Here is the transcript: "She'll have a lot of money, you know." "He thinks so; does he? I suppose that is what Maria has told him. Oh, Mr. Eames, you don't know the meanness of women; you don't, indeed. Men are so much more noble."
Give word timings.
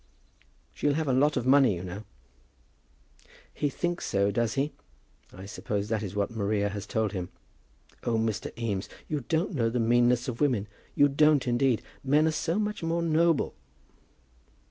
"She'll 0.73 0.95
have 0.95 1.07
a 1.07 1.13
lot 1.13 1.37
of 1.37 1.45
money, 1.45 1.75
you 1.75 1.83
know." 1.83 2.05
"He 3.53 3.69
thinks 3.69 4.03
so; 4.07 4.31
does 4.31 4.55
he? 4.55 4.73
I 5.31 5.45
suppose 5.45 5.89
that 5.89 6.01
is 6.01 6.15
what 6.15 6.31
Maria 6.31 6.69
has 6.69 6.87
told 6.87 7.11
him. 7.11 7.29
Oh, 8.01 8.17
Mr. 8.17 8.51
Eames, 8.57 8.89
you 9.07 9.19
don't 9.19 9.53
know 9.53 9.69
the 9.69 9.79
meanness 9.79 10.27
of 10.27 10.41
women; 10.41 10.67
you 10.95 11.07
don't, 11.07 11.47
indeed. 11.47 11.83
Men 12.03 12.25
are 12.25 12.31
so 12.31 12.57
much 12.57 12.81
more 12.81 13.03
noble." 13.03 13.53